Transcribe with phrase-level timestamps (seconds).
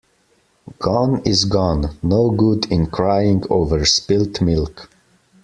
[0.79, 1.95] Gone is gone.
[2.01, 4.89] No good in crying over spilt milk.